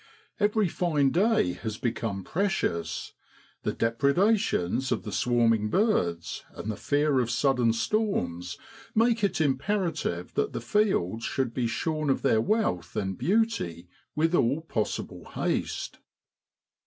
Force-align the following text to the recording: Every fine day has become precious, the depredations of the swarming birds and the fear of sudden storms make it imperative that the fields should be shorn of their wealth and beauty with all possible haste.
Every 0.39 0.67
fine 0.67 1.11
day 1.11 1.53
has 1.53 1.77
become 1.77 2.23
precious, 2.23 3.13
the 3.61 3.71
depredations 3.71 4.91
of 4.91 5.03
the 5.03 5.11
swarming 5.11 5.69
birds 5.69 6.43
and 6.55 6.71
the 6.71 6.75
fear 6.75 7.19
of 7.19 7.29
sudden 7.29 7.71
storms 7.71 8.57
make 8.95 9.23
it 9.23 9.39
imperative 9.39 10.33
that 10.33 10.53
the 10.53 10.59
fields 10.59 11.23
should 11.25 11.53
be 11.53 11.67
shorn 11.67 12.09
of 12.09 12.23
their 12.23 12.41
wealth 12.41 12.95
and 12.95 13.15
beauty 13.15 13.89
with 14.15 14.33
all 14.33 14.61
possible 14.61 15.23
haste. 15.35 15.99